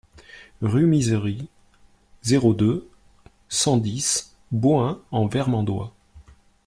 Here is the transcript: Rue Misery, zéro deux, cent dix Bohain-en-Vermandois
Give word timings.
Rue 0.63 0.87
Misery, 0.87 1.47
zéro 2.23 2.55
deux, 2.55 2.89
cent 3.49 3.77
dix 3.77 4.35
Bohain-en-Vermandois 4.51 5.93